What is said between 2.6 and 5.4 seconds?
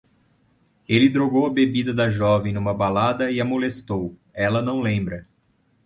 balada e a molestou. Ela não lembra